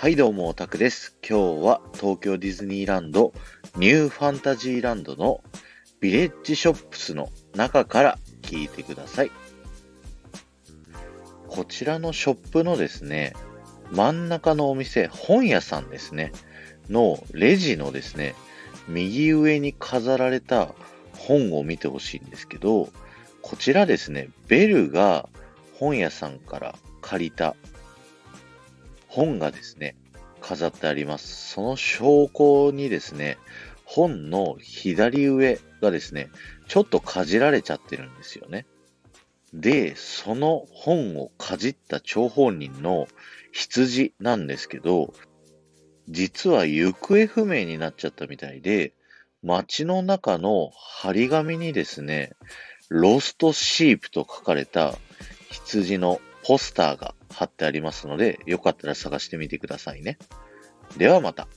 [0.00, 1.14] はいどうも、オタクです。
[1.20, 3.34] 今日は東京ディズニーランド
[3.76, 5.42] ニューファンタジーランドの
[6.00, 9.30] ビレッジショップスの中から聞いてください。
[11.48, 13.34] こちらのショップのですね、
[13.92, 16.32] 真ん中のお店、本屋さんですね、
[16.88, 18.34] のレジのですね、
[18.88, 20.72] 右上に飾られた
[21.12, 22.88] 本を見てほしいんですけど、
[23.42, 25.28] こちらですね、ベルが
[25.78, 27.54] 本屋さんから借りた
[29.10, 29.96] 本がですね、
[30.40, 31.52] 飾ってあります。
[31.52, 33.38] その証拠にですね、
[33.84, 36.30] 本の左上がですね、
[36.68, 38.66] ちょっとかじられちゃってるんですよね。
[39.52, 43.08] で、その本をかじった張本人の
[43.52, 45.12] 羊なんですけど、
[46.08, 48.92] 実は行方不明になっちゃったみたいで、
[49.42, 52.32] 街の中の張り紙にですね、
[52.88, 54.94] ロストシープと書かれた
[55.50, 60.18] 羊のポスターが貼ってありますので、よかったら探してみてくださいね。
[60.96, 61.48] ではまた。